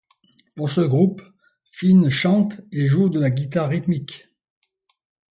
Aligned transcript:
Pour 0.55 0.71
ce 0.71 0.81
groupe, 0.81 1.21
Finn 1.63 2.09
chante 2.09 2.59
et 2.71 2.87
joue 2.87 3.07
de 3.09 3.19
la 3.19 3.29
guitare 3.29 3.69
rythmique. 3.69 4.29